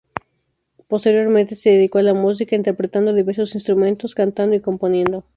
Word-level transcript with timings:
Posteriormente 0.87 1.55
se 1.55 1.69
dedicó 1.69 1.99
a 1.99 2.01
la 2.01 2.15
música, 2.15 2.55
interpretando 2.55 3.13
diversos 3.13 3.53
instrumentos, 3.53 4.15
cantando 4.15 4.55
y 4.55 4.59
componiendo. 4.59 5.25